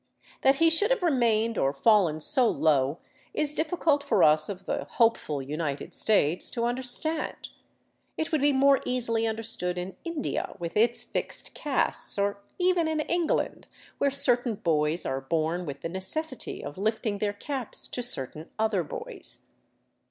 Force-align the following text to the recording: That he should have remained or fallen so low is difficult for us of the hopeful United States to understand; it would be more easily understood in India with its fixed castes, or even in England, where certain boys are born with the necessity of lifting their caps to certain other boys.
That 0.41 0.55
he 0.55 0.71
should 0.71 0.89
have 0.89 1.03
remained 1.03 1.59
or 1.59 1.71
fallen 1.73 2.19
so 2.19 2.47
low 2.47 2.97
is 3.35 3.53
difficult 3.53 4.01
for 4.01 4.23
us 4.23 4.49
of 4.49 4.65
the 4.65 4.85
hopeful 4.85 5.43
United 5.43 5.93
States 5.93 6.49
to 6.49 6.65
understand; 6.65 7.49
it 8.17 8.31
would 8.31 8.41
be 8.41 8.51
more 8.51 8.81
easily 8.83 9.27
understood 9.27 9.77
in 9.77 9.95
India 10.03 10.55
with 10.57 10.75
its 10.75 11.03
fixed 11.03 11.53
castes, 11.53 12.17
or 12.17 12.41
even 12.57 12.87
in 12.87 13.01
England, 13.01 13.67
where 13.99 14.09
certain 14.09 14.55
boys 14.55 15.05
are 15.05 15.21
born 15.21 15.67
with 15.67 15.81
the 15.81 15.87
necessity 15.89 16.63
of 16.65 16.79
lifting 16.79 17.19
their 17.19 17.31
caps 17.33 17.87
to 17.89 18.01
certain 18.01 18.49
other 18.57 18.83
boys. 18.83 19.51